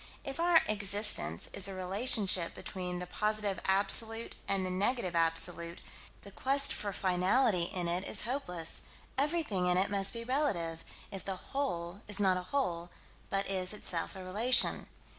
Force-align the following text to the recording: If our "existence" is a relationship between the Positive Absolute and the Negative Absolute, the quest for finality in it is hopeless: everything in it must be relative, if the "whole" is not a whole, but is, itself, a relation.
If 0.23 0.39
our 0.39 0.61
"existence" 0.67 1.47
is 1.53 1.67
a 1.67 1.75
relationship 1.75 2.55
between 2.55 2.97
the 2.97 3.05
Positive 3.05 3.59
Absolute 3.65 4.35
and 4.47 4.65
the 4.65 4.71
Negative 4.71 5.15
Absolute, 5.15 5.79
the 6.23 6.31
quest 6.31 6.73
for 6.73 6.91
finality 6.91 7.69
in 7.71 7.87
it 7.87 8.07
is 8.07 8.23
hopeless: 8.23 8.81
everything 9.15 9.67
in 9.67 9.77
it 9.77 9.91
must 9.91 10.11
be 10.11 10.23
relative, 10.23 10.83
if 11.11 11.23
the 11.23 11.35
"whole" 11.35 12.01
is 12.07 12.19
not 12.19 12.35
a 12.35 12.41
whole, 12.49 12.89
but 13.29 13.47
is, 13.47 13.73
itself, 13.73 14.15
a 14.15 14.23
relation. 14.23 14.87